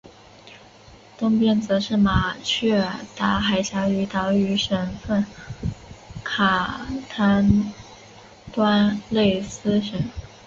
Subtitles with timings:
[1.15, 2.83] 东边则是马却
[3.15, 5.23] 达海峡与岛屿省份
[6.23, 7.71] 卡坦
[8.51, 10.01] 端内斯省。